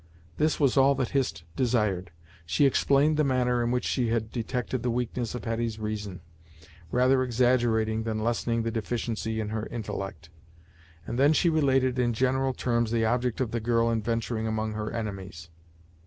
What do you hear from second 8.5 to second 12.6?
the deficiency in her intellect, and then she related in general